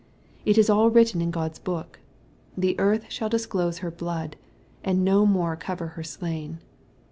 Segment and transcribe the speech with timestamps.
[0.45, 1.99] It is all written in God's book."
[2.57, 4.35] The earth shall disclose her blood,
[4.83, 6.59] and no more cover her slain."